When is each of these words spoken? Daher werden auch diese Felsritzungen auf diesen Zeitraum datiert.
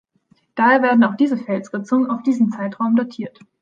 Daher 0.55 0.81
werden 0.81 1.03
auch 1.03 1.13
diese 1.13 1.37
Felsritzungen 1.37 2.09
auf 2.09 2.23
diesen 2.23 2.49
Zeitraum 2.49 2.95
datiert. 2.95 3.39